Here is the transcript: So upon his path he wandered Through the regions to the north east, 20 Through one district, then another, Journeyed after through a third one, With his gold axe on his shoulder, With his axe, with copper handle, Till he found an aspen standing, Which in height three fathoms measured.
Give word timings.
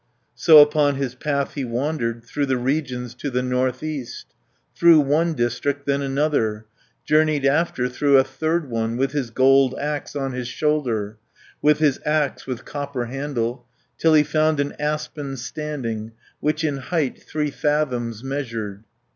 So 0.33 0.57
upon 0.63 0.95
his 0.95 1.13
path 1.13 1.53
he 1.53 1.63
wandered 1.63 2.23
Through 2.25 2.47
the 2.47 2.57
regions 2.57 3.13
to 3.13 3.29
the 3.29 3.43
north 3.43 3.83
east, 3.83 4.25
20 4.79 4.79
Through 4.79 4.99
one 5.01 5.33
district, 5.35 5.85
then 5.85 6.01
another, 6.01 6.65
Journeyed 7.05 7.45
after 7.45 7.87
through 7.87 8.17
a 8.17 8.23
third 8.23 8.67
one, 8.67 8.97
With 8.97 9.11
his 9.11 9.29
gold 9.29 9.75
axe 9.79 10.15
on 10.15 10.31
his 10.31 10.47
shoulder, 10.47 11.17
With 11.61 11.77
his 11.77 11.99
axe, 12.03 12.47
with 12.47 12.65
copper 12.65 13.05
handle, 13.05 13.67
Till 13.99 14.15
he 14.15 14.23
found 14.23 14.59
an 14.59 14.73
aspen 14.79 15.37
standing, 15.37 16.13
Which 16.39 16.63
in 16.63 16.77
height 16.77 17.21
three 17.21 17.51
fathoms 17.51 18.23
measured. 18.23 18.83